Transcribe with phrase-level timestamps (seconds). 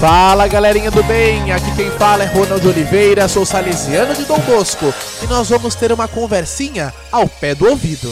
[0.00, 4.94] Fala galerinha do bem, aqui quem fala é Ronald Oliveira, sou salesiano de Dom Bosco
[5.22, 8.10] e nós vamos ter uma conversinha ao pé do ouvido.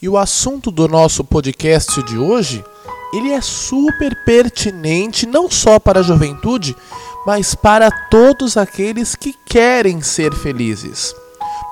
[0.00, 2.64] E o assunto do nosso podcast de hoje,
[3.12, 6.76] ele é super pertinente não só para a juventude,
[7.26, 11.12] mas para todos aqueles que querem ser felizes.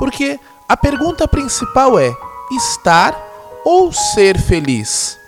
[0.00, 2.12] Porque a pergunta principal é:
[2.50, 3.25] estar
[3.68, 5.18] ou ser feliz?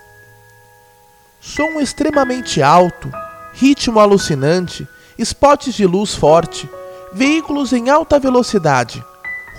[1.41, 3.11] Som extremamente alto,
[3.53, 4.87] ritmo alucinante,
[5.19, 6.71] spots de luz forte,
[7.13, 9.05] veículos em alta velocidade,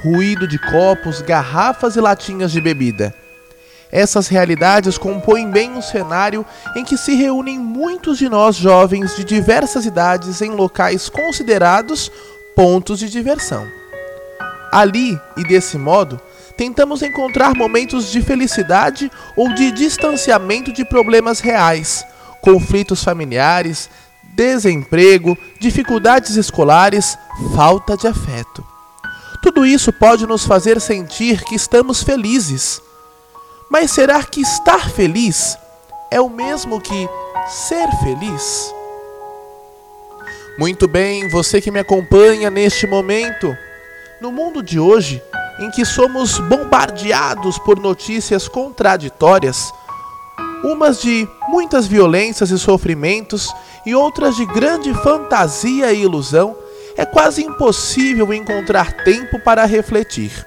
[0.01, 3.13] ruído de copos, garrafas e latinhas de bebida.
[3.91, 9.25] Essas realidades compõem bem um cenário em que se reúnem muitos de nós jovens de
[9.25, 12.09] diversas idades em locais considerados
[12.55, 13.67] pontos de diversão.
[14.71, 16.21] Ali e desse modo,
[16.59, 22.05] tentamos encontrar momentos de felicidade ou de distanciamento de problemas reais,
[22.41, 23.89] conflitos familiares,
[24.35, 27.17] desemprego, dificuldades escolares,
[27.55, 28.61] falta de afeto.
[29.41, 32.81] Tudo isso pode nos fazer sentir que estamos felizes.
[33.71, 35.57] Mas será que estar feliz
[36.11, 37.07] é o mesmo que
[37.47, 38.75] ser feliz?
[40.57, 43.55] Muito bem, você que me acompanha neste momento,
[44.19, 45.23] no mundo de hoje,
[45.59, 49.73] em que somos bombardeados por notícias contraditórias,
[50.63, 53.53] umas de muitas violências e sofrimentos
[53.85, 56.55] e outras de grande fantasia e ilusão,
[56.95, 60.45] é quase impossível encontrar tempo para refletir.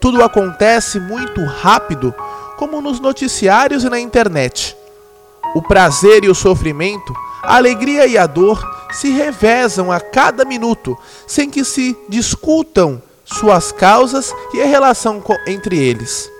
[0.00, 2.14] Tudo acontece muito rápido,
[2.56, 4.76] como nos noticiários e na internet.
[5.54, 10.96] O prazer e o sofrimento, a alegria e a dor se revezam a cada minuto,
[11.26, 13.02] sem que se discutam
[13.34, 16.30] suas causas e a relação entre eles.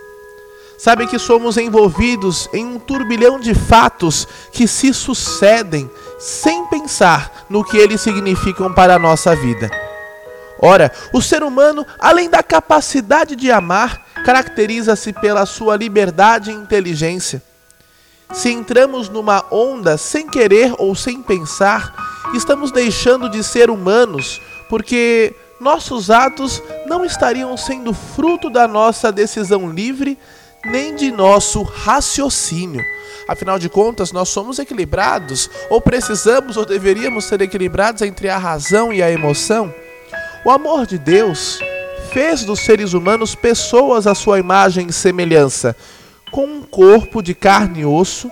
[0.78, 7.64] Sabe que somos envolvidos em um turbilhão de fatos que se sucedem sem pensar no
[7.64, 9.68] que eles significam para a nossa vida.
[10.60, 17.42] Ora, o ser humano, além da capacidade de amar, caracteriza-se pela sua liberdade e inteligência.
[18.32, 21.94] Se entramos numa onda sem querer ou sem pensar,
[22.34, 29.70] estamos deixando de ser humanos, porque nossos atos não estariam sendo fruto da nossa decisão
[29.70, 30.18] livre
[30.64, 32.84] nem de nosso raciocínio.
[33.28, 38.92] Afinal de contas, nós somos equilibrados, ou precisamos ou deveríamos ser equilibrados entre a razão
[38.92, 39.72] e a emoção.
[40.44, 41.60] O amor de Deus
[42.12, 45.76] fez dos seres humanos pessoas à sua imagem e semelhança.
[46.30, 48.30] Com um corpo de carne e osso,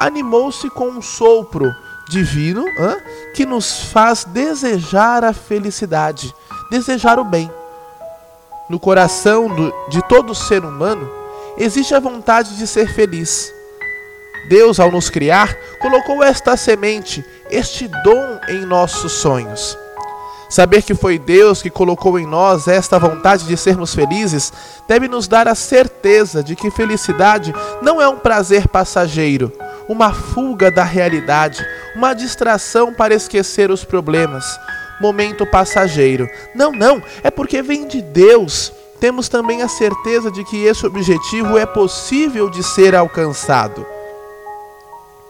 [0.00, 1.72] animou-se com um sopro
[2.08, 2.96] divino hein,
[3.34, 6.34] que nos faz desejar a felicidade,
[6.70, 7.50] desejar o bem.
[8.68, 11.08] No coração do, de todo ser humano
[11.56, 13.52] existe a vontade de ser feliz.
[14.48, 19.76] Deus, ao nos criar, colocou esta semente, este dom em nossos sonhos.
[20.48, 24.52] Saber que foi Deus que colocou em nós esta vontade de sermos felizes
[24.86, 27.52] deve nos dar a certeza de que felicidade
[27.82, 29.52] não é um prazer passageiro,
[29.88, 31.66] uma fuga da realidade,
[31.96, 34.44] uma distração para esquecer os problemas,
[35.00, 36.28] momento passageiro.
[36.54, 38.72] Não, não, é porque vem de Deus.
[38.98, 43.86] Temos também a certeza de que esse objetivo é possível de ser alcançado.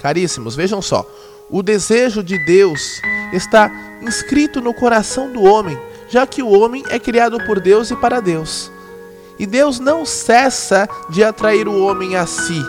[0.01, 1.05] Caríssimos, vejam só,
[1.51, 3.01] o desejo de Deus
[3.33, 3.71] está
[4.03, 5.79] inscrito no coração do homem,
[6.09, 8.71] já que o homem é criado por Deus e para Deus.
[9.39, 12.63] E Deus não cessa de atrair o homem a si.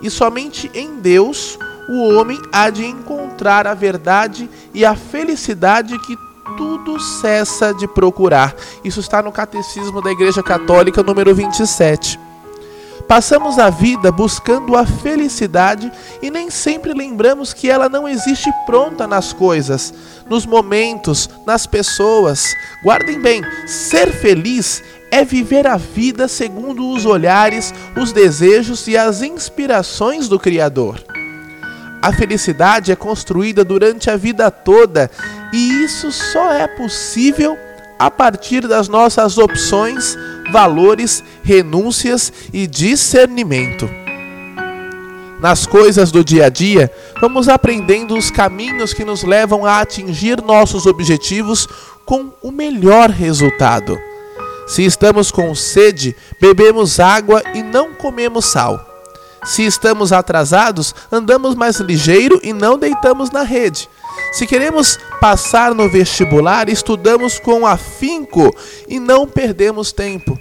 [0.00, 1.58] E somente em Deus
[1.92, 6.16] o homem há de encontrar a verdade e a felicidade que
[6.56, 8.54] tudo cessa de procurar.
[8.82, 12.18] Isso está no Catecismo da Igreja Católica, número 27.
[13.06, 15.92] Passamos a vida buscando a felicidade
[16.22, 19.92] e nem sempre lembramos que ela não existe pronta nas coisas,
[20.30, 22.54] nos momentos, nas pessoas.
[22.82, 29.20] Guardem bem: ser feliz é viver a vida segundo os olhares, os desejos e as
[29.20, 31.11] inspirações do Criador.
[32.02, 35.08] A felicidade é construída durante a vida toda
[35.52, 37.56] e isso só é possível
[37.96, 40.18] a partir das nossas opções
[40.50, 43.88] valores, renúncias e discernimento.
[45.40, 46.90] Nas coisas do dia a dia,
[47.20, 51.68] vamos aprendendo os caminhos que nos levam a atingir nossos objetivos
[52.04, 53.96] com o melhor resultado.
[54.66, 58.91] Se estamos com sede, bebemos água e não comemos sal.
[59.44, 63.88] Se estamos atrasados, andamos mais ligeiro e não deitamos na rede.
[64.32, 68.54] Se queremos passar no vestibular, estudamos com afinco
[68.88, 70.38] e não perdemos tempo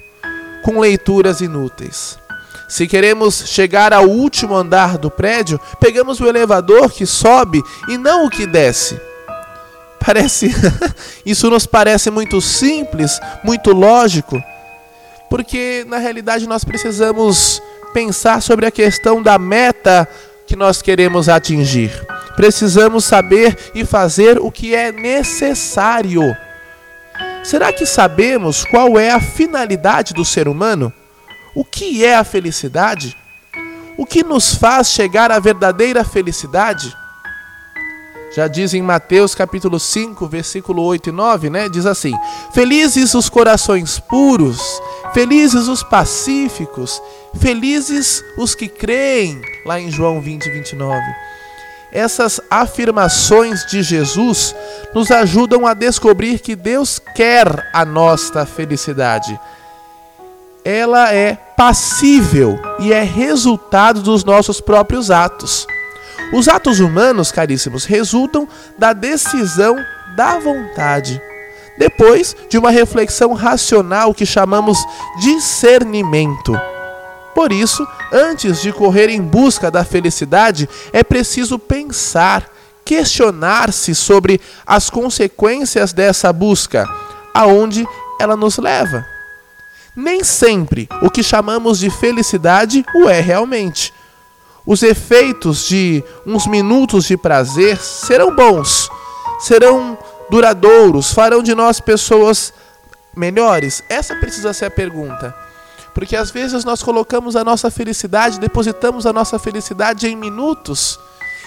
[0.64, 2.18] com leituras inúteis.
[2.70, 8.26] Se queremos chegar ao último andar do prédio, pegamos o elevador que sobe e não
[8.26, 9.00] o que desce.
[10.00, 10.50] Parece
[11.26, 14.42] isso nos parece muito simples, muito lógico,
[15.30, 17.62] porque na realidade nós precisamos
[17.94, 20.08] pensar sobre a questão da meta
[20.48, 21.92] que nós queremos atingir.
[22.36, 26.36] Precisamos saber e fazer o que é necessário.
[27.44, 30.92] Será que sabemos qual é a finalidade do ser humano?
[31.56, 33.18] O que é a felicidade?
[33.98, 36.96] O que nos faz chegar à verdadeira felicidade?
[38.34, 41.68] Já diz em Mateus capítulo 5, versículo 8 e 9, né?
[41.68, 42.14] Diz assim:
[42.54, 44.62] Felizes os corações puros,
[45.14, 47.02] felizes os pacíficos,
[47.40, 51.02] felizes os que creem, lá em João 20, 29.
[51.92, 54.56] Essas afirmações de Jesus
[54.96, 59.38] nos ajudam a descobrir que Deus quer a nossa felicidade.
[60.64, 65.68] Ela é passível e é resultado dos nossos próprios atos.
[66.34, 68.48] Os atos humanos, caríssimos, resultam
[68.78, 69.76] da decisão
[70.16, 71.22] da vontade.
[71.78, 74.78] Depois de uma reflexão racional que chamamos
[75.20, 76.60] discernimento.
[77.34, 82.50] Por isso, antes de correr em busca da felicidade, é preciso pensar,
[82.84, 86.86] questionar-se sobre as consequências dessa busca,
[87.34, 87.86] aonde
[88.20, 89.06] ela nos leva.
[89.96, 93.94] Nem sempre o que chamamos de felicidade o é realmente.
[94.66, 98.90] Os efeitos de uns minutos de prazer serão bons,
[99.40, 99.98] serão
[100.30, 102.54] duradouros, farão de nós pessoas
[103.16, 103.84] melhores?
[103.90, 105.36] Essa precisa ser a pergunta.
[105.94, 110.98] Porque às vezes nós colocamos a nossa felicidade, depositamos a nossa felicidade em minutos.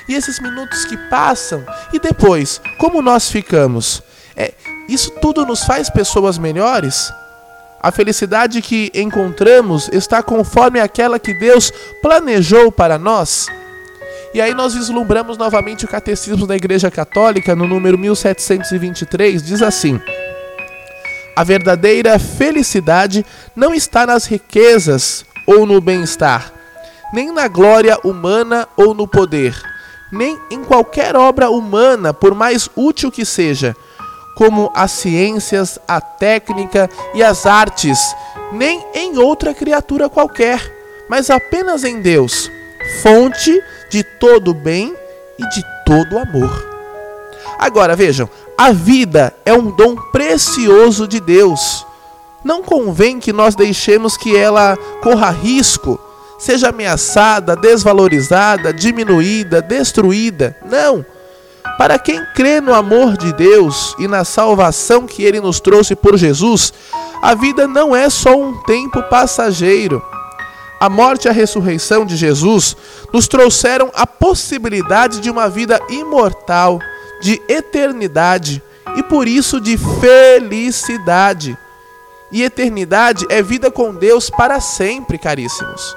[0.09, 4.03] E esses minutos que passam, e depois, como nós ficamos?
[4.37, 4.53] É,
[4.89, 7.11] isso tudo nos faz pessoas melhores?
[7.85, 11.71] A felicidade que encontramos está conforme aquela que Deus
[12.01, 13.47] planejou para nós.
[14.33, 20.01] E aí nós vislumbramos novamente o catecismo da Igreja Católica no número 1723, diz assim:
[21.37, 23.23] A verdadeira felicidade
[23.55, 26.55] não está nas riquezas ou no bem-estar,
[27.13, 29.63] nem na glória humana ou no poder,
[30.11, 33.77] nem em qualquer obra humana, por mais útil que seja
[34.35, 38.15] como as ciências, a técnica e as artes,
[38.53, 40.61] nem em outra criatura qualquer,
[41.09, 42.51] mas apenas em Deus,
[43.03, 44.95] fonte de todo bem
[45.39, 46.75] e de todo amor.
[47.59, 48.29] Agora vejam,
[48.59, 51.87] a vida é um dom precioso de Deus.
[52.43, 55.99] Não convém que nós deixemos que ela corra risco,
[56.39, 60.57] seja ameaçada, desvalorizada, diminuída, destruída.
[60.65, 61.05] Não
[61.77, 66.17] para quem crê no amor de Deus e na salvação que ele nos trouxe por
[66.17, 66.73] Jesus,
[67.21, 70.03] a vida não é só um tempo passageiro.
[70.81, 72.77] A morte e a ressurreição de Jesus
[73.13, 76.79] nos trouxeram a possibilidade de uma vida imortal,
[77.21, 78.63] de eternidade
[78.97, 81.57] e por isso de felicidade.
[82.31, 85.97] E eternidade é vida com Deus para sempre, caríssimos.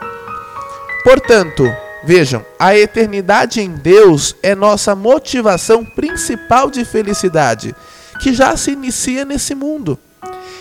[1.04, 1.64] Portanto,
[2.08, 7.76] Vejam, a eternidade em Deus é nossa motivação principal de felicidade,
[8.22, 10.00] que já se inicia nesse mundo.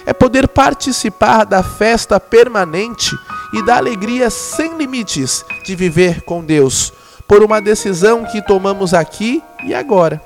[0.04, 3.16] É poder participar da festa permanente
[3.54, 6.92] e da alegria sem limites de viver com Deus,
[7.28, 10.20] por uma decisão que tomamos aqui e agora.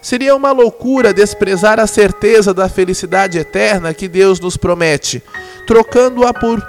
[0.00, 5.22] Seria uma loucura desprezar a certeza da felicidade eterna que Deus nos promete,
[5.66, 6.66] trocando-a por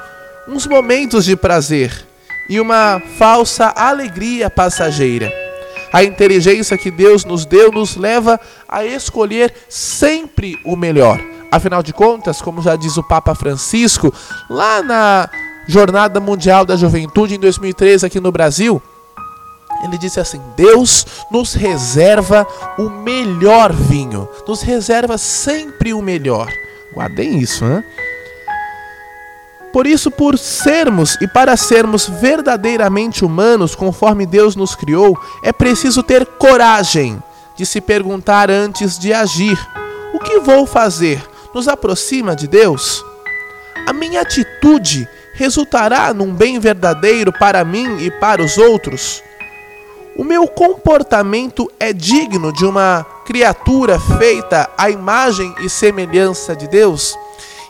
[0.50, 2.09] uns momentos de prazer
[2.50, 5.32] e uma falsa alegria passageira.
[5.94, 11.20] A inteligência que Deus nos deu nos leva a escolher sempre o melhor.
[11.52, 14.14] Afinal de contas, como já diz o Papa Francisco,
[14.50, 15.30] lá na
[15.68, 18.82] Jornada Mundial da Juventude em 2013 aqui no Brasil,
[19.84, 22.46] ele disse assim: Deus nos reserva
[22.78, 26.52] o melhor vinho, nos reserva sempre o melhor.
[26.94, 27.84] Guardem isso, né?
[29.72, 36.02] Por isso, por sermos e para sermos verdadeiramente humanos, conforme Deus nos criou, é preciso
[36.02, 37.22] ter coragem
[37.56, 39.58] de se perguntar antes de agir:
[40.14, 41.24] o que vou fazer?
[41.54, 43.04] Nos aproxima de Deus?
[43.86, 49.24] A minha atitude resultará num bem verdadeiro para mim e para os outros?
[50.16, 57.18] O meu comportamento é digno de uma criatura feita à imagem e semelhança de Deus?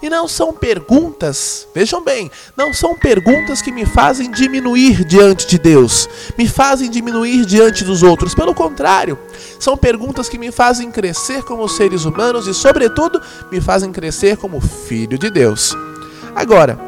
[0.02, 5.60] E não são perguntas, vejam bem, não são perguntas que me fazem diminuir diante de
[5.60, 8.34] Deus, me fazem diminuir diante dos outros.
[8.34, 9.20] Pelo contrário,
[9.60, 14.62] são perguntas que me fazem crescer como seres humanos e, sobretudo, me fazem crescer como
[14.62, 15.76] filho de Deus.
[16.34, 16.80] Agora,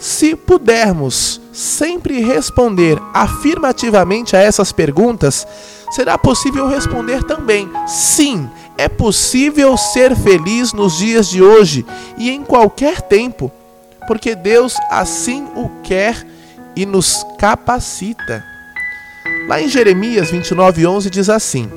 [0.00, 5.46] Se pudermos sempre responder afirmativamente a essas perguntas,
[5.90, 8.48] será possível responder também: sim,
[8.80, 11.84] é possível ser feliz nos dias de hoje
[12.16, 13.52] e em qualquer tempo,
[14.08, 16.26] porque Deus assim o quer
[16.74, 18.42] e nos capacita.
[19.46, 21.70] Lá em Jeremias 29:11 diz assim: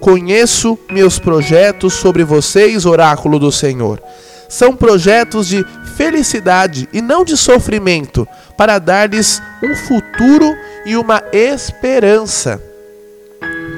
[0.00, 4.02] Conheço meus projetos sobre vocês, oráculo do Senhor.
[4.48, 5.64] São projetos de
[5.96, 10.52] felicidade e não de sofrimento, para dar-lhes um futuro
[10.84, 12.71] e uma esperança.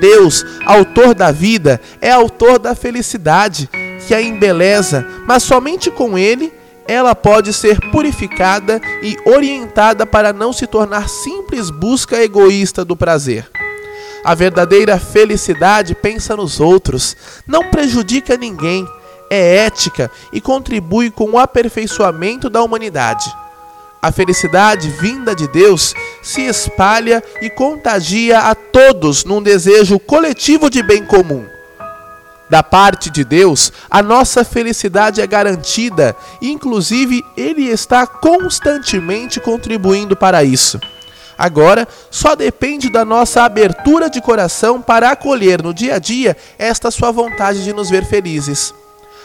[0.05, 3.71] Deus, autor da vida, é autor da felicidade,
[4.07, 6.53] que a embeleza, mas somente com Ele
[6.87, 13.49] ela pode ser purificada e orientada para não se tornar simples busca egoísta do prazer.
[14.23, 18.87] A verdadeira felicidade pensa nos outros, não prejudica ninguém,
[19.31, 23.35] é ética e contribui com o aperfeiçoamento da humanidade.
[24.05, 30.83] A felicidade vinda de Deus se espalha e contagia a todos num desejo coletivo de
[30.83, 31.47] bem comum.
[32.51, 40.45] Da parte de Deus, a nossa felicidade é garantida, inclusive Ele está constantemente contribuindo para
[40.45, 40.79] isso.
[41.39, 46.91] Agora, só depende da nossa abertura de coração para acolher no dia a dia esta
[46.91, 48.75] Sua vontade de nos ver felizes.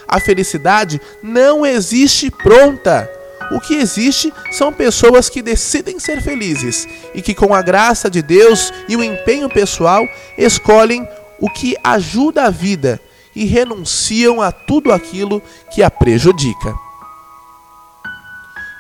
[0.07, 3.18] A felicidade não existe pronta.
[3.51, 8.21] O que existe são pessoas que decidem ser felizes e que, com a graça de
[8.21, 11.07] Deus e o empenho pessoal, escolhem
[11.39, 12.99] o que ajuda a vida
[13.35, 15.41] e renunciam a tudo aquilo
[15.71, 16.75] que a prejudica.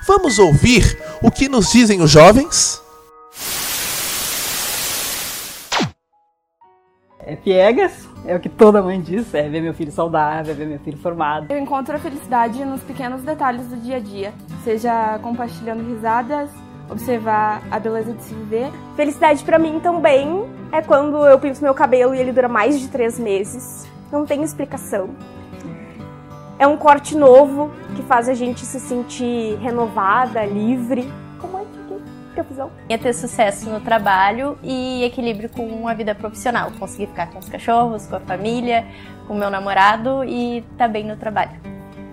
[0.07, 2.81] Vamos ouvir o que nos dizem os jovens?
[7.19, 10.67] É piegas, é o que toda mãe diz, é ver meu filho saudável, é ver
[10.67, 11.47] meu filho formado.
[11.49, 14.33] Eu encontro a felicidade nos pequenos detalhes do dia a dia,
[14.63, 16.49] seja compartilhando risadas,
[16.89, 18.71] observar a beleza de se viver.
[18.95, 22.87] Felicidade para mim também é quando eu pinto meu cabelo e ele dura mais de
[22.87, 23.87] três meses.
[24.11, 25.09] Não tem explicação.
[26.57, 31.09] É um corte novo que faz a gente se sentir renovada, livre.
[32.29, 32.71] Que confusão.
[32.87, 36.71] É ter sucesso no trabalho e equilíbrio com a vida profissional.
[36.77, 38.85] Conseguir ficar com os cachorros, com a família,
[39.27, 41.59] com o meu namorado e tá bem no trabalho.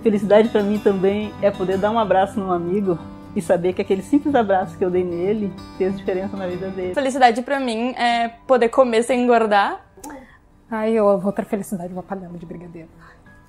[0.02, 2.98] Felicidade para mim também é poder dar um abraço num amigo
[3.34, 6.94] e saber que aquele simples abraço que eu dei nele fez diferença na vida dele.
[6.94, 9.84] Felicidade para mim é poder comer sem engordar.
[10.70, 12.88] Ai, eu amo outra felicidade, uma panela de brigadeiro.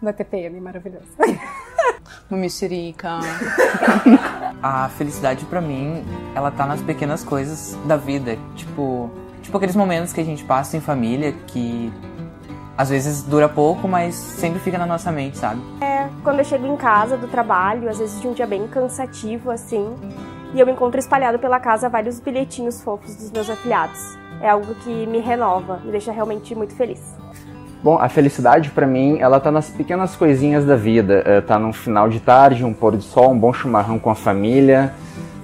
[0.01, 1.07] Na TPM, maravilhoso.
[2.29, 3.19] no mexerica.
[4.67, 6.03] a felicidade para mim,
[6.35, 9.09] ela tá nas pequenas coisas da vida, tipo,
[9.41, 11.91] tipo aqueles momentos que a gente passa em família que
[12.77, 15.59] às vezes dura pouco, mas sempre fica na nossa mente, sabe?
[15.81, 19.49] É, quando eu chego em casa do trabalho, às vezes de um dia bem cansativo
[19.49, 19.95] assim,
[20.53, 24.17] e eu encontro espalhado pela casa vários bilhetinhos fofos dos meus afiliados.
[24.41, 27.01] É algo que me renova, me deixa realmente muito feliz.
[27.83, 31.21] Bom, a felicidade para mim, ela tá nas pequenas coisinhas da vida.
[31.25, 34.15] É, tá num final de tarde, um pôr do sol, um bom chimarrão com a
[34.15, 34.93] família.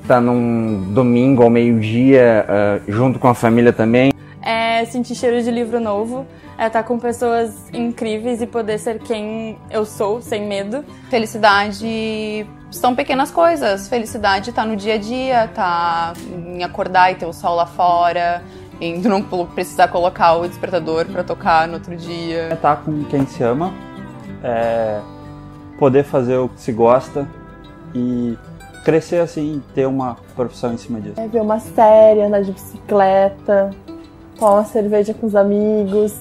[0.07, 4.11] Tá num domingo ao meio-dia, uh, junto com a família também.
[4.41, 6.25] É sentir cheiro de livro novo,
[6.57, 10.83] é estar tá com pessoas incríveis e poder ser quem eu sou, sem medo.
[11.09, 13.87] Felicidade são pequenas coisas.
[13.87, 18.43] Felicidade tá no dia a dia, tá em acordar e ter o sol lá fora,
[18.83, 22.49] em não precisar colocar o despertador para tocar no outro dia.
[22.49, 23.73] É estar com quem se ama,
[24.43, 24.99] é
[25.79, 27.27] poder fazer o que se gosta
[27.95, 28.37] e
[28.83, 31.19] crescer assim, ter uma profissão em cima disso.
[31.19, 33.69] É ver uma série, andar de bicicleta,
[34.37, 36.13] tomar uma cerveja com os amigos.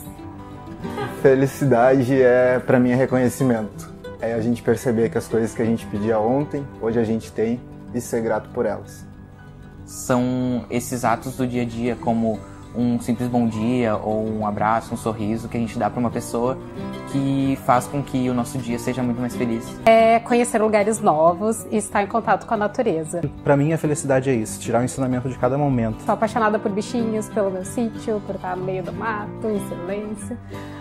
[1.20, 3.92] Felicidade é para mim é reconhecimento.
[4.20, 7.32] É a gente perceber que as coisas que a gente pedia ontem, hoje a gente
[7.32, 7.60] tem
[7.92, 9.12] e ser grato por elas
[9.92, 12.38] são esses atos do dia a dia, como
[12.74, 16.10] um simples bom dia ou um abraço, um sorriso que a gente dá para uma
[16.10, 16.58] pessoa
[17.10, 19.64] que faz com que o nosso dia seja muito mais feliz.
[19.84, 23.22] É conhecer lugares novos e estar em contato com a natureza.
[23.44, 26.02] Para mim a felicidade é isso, tirar o ensinamento de cada momento.
[26.02, 30.36] Sou apaixonada por bichinhos, pelo meu sítio, por estar no meio do mato, em silêncio.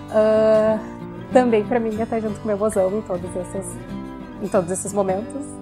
[0.09, 0.79] Uh,
[1.33, 3.77] também para mim é estar junto com meu mozão em todos esses,
[4.41, 5.61] em todos esses momentos.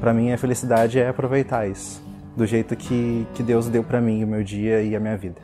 [0.00, 2.00] Para mim, a felicidade é aproveitar isso,
[2.38, 5.40] do jeito que, que Deus deu para mim o meu dia e a minha vida.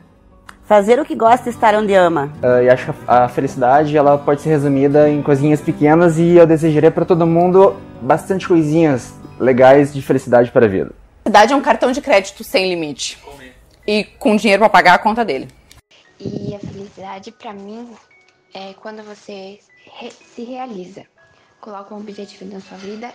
[0.63, 2.33] Fazer o que gosta e estar onde ama.
[2.41, 6.47] Uh, e acho que a felicidade ela pode ser resumida em coisinhas pequenas e eu
[6.47, 10.91] desejaria para todo mundo bastante coisinhas legais de felicidade para a vida.
[11.23, 13.19] Felicidade é um cartão de crédito sem limite
[13.85, 15.49] e com dinheiro para pagar a conta dele.
[16.19, 17.89] E a felicidade para mim
[18.53, 19.59] é quando você
[20.33, 21.03] se realiza,
[21.59, 23.11] coloca um objetivo na sua vida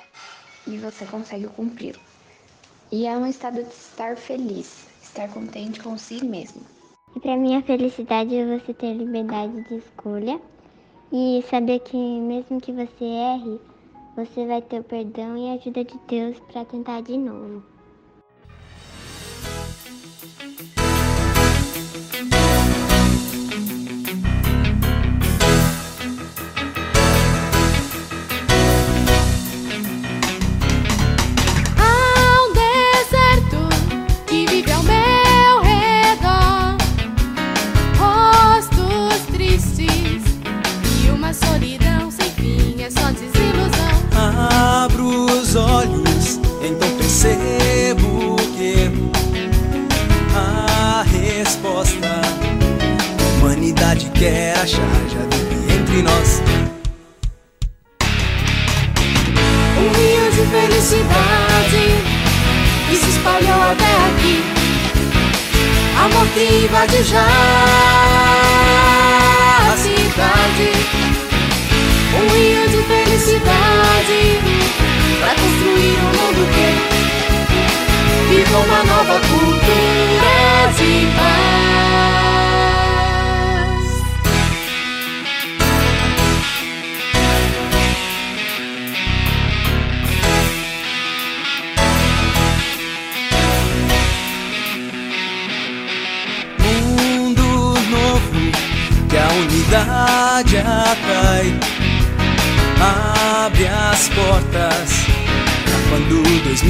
[0.67, 2.10] e você consegue cumpri-lo.
[2.93, 6.63] E é um estado de estar feliz, estar contente com si mesmo.
[7.15, 10.41] E para mim a felicidade é você ter liberdade de escolha
[11.13, 13.61] e saber que mesmo que você erre,
[14.17, 17.63] você vai ter o perdão e a ajuda de Deus para tentar de novo.
[45.57, 48.89] Olhos, então percebo que
[50.33, 54.79] a resposta a humanidade quer achar
[55.11, 56.41] já vive entre nós.
[59.77, 61.85] Um rio de felicidade
[62.89, 64.45] que se espalhou até aqui.
[66.05, 67.27] Amor que invade já
[69.69, 71.10] a cidade.
[78.59, 81.50] Uma nova cultura de paz.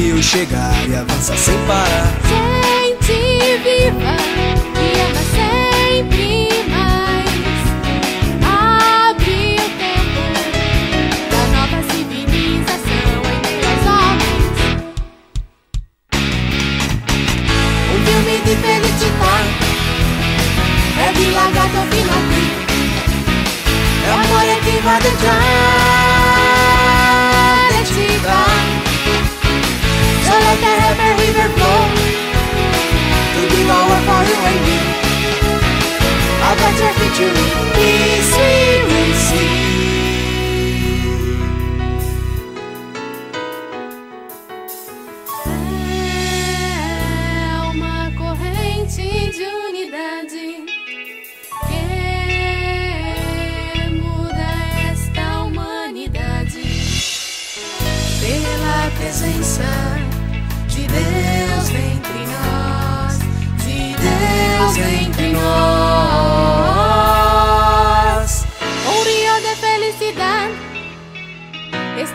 [0.01, 2.60] 2000 chegar e avança sem parar.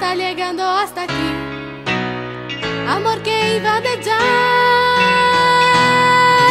[0.06, 1.30] Está llegando hasta aquí.
[2.88, 4.20] Amor que invade ya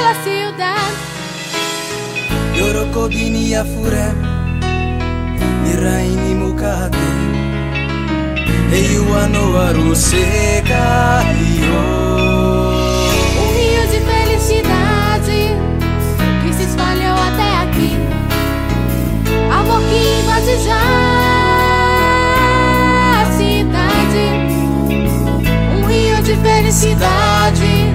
[0.07, 0.88] la ciudad.
[2.57, 4.07] Yorokobi ni afure
[5.62, 7.09] Mirai ni mukate
[8.73, 9.45] Eiwa no
[26.75, 27.95] felicidade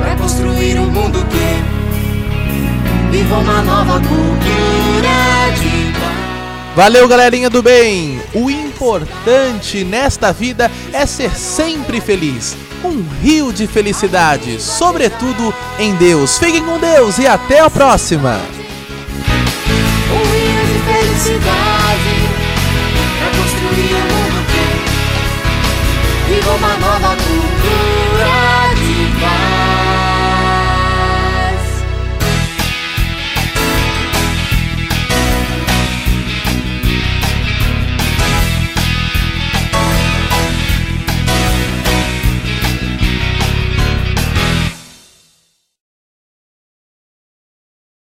[0.00, 5.90] Pra construir um mundo que viva uma nova cultura de
[6.74, 8.22] Valeu, galerinha do bem!
[8.32, 12.56] O importante nesta vida é ser sempre feliz.
[12.84, 16.38] Um rio de felicidade, sobretudo em Deus.
[16.38, 18.40] Fiquem com Deus e até a próxima!
[20.12, 22.14] Um rio de felicidade
[23.18, 28.49] pra construir um mundo que viva uma nova cultura